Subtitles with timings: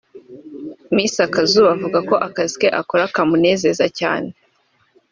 [0.93, 4.29] Miss Akazuba avuga ko aka kazi akora kamunezeza cyane